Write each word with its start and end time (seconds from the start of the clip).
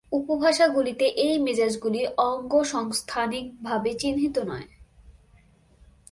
উপভাষাগুলিতে 0.11 1.05
এই 1.05 1.35
মেজাজগুলি 1.39 2.01
অঙ্গসংস্থানিকভাবে 2.17 3.91
চিহ্নিত 3.93 4.35
নয়। 4.39 4.67